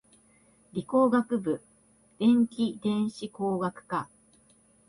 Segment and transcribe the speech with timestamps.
[0.73, 1.61] 理工学部
[2.17, 4.09] 電気電子工学科